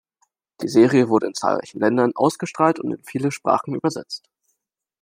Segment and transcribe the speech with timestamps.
[0.63, 4.29] Die Serie wurde in zahlreichen Ländern ausgestrahlt und in viele Sprachen übersetzt.